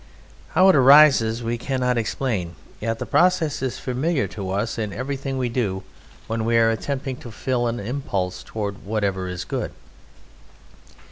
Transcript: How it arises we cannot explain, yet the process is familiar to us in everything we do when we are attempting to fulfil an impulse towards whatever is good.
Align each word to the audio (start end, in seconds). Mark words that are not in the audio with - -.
How 0.55 0.67
it 0.69 0.75
arises 0.75 1.43
we 1.43 1.59
cannot 1.59 1.95
explain, 1.95 2.55
yet 2.79 2.97
the 2.97 3.05
process 3.05 3.61
is 3.61 3.77
familiar 3.77 4.27
to 4.29 4.49
us 4.49 4.79
in 4.79 4.91
everything 4.93 5.37
we 5.37 5.47
do 5.47 5.83
when 6.25 6.43
we 6.43 6.57
are 6.57 6.71
attempting 6.71 7.17
to 7.17 7.21
fulfil 7.29 7.67
an 7.67 7.79
impulse 7.79 8.41
towards 8.41 8.79
whatever 8.83 9.27
is 9.27 9.45
good. 9.45 9.71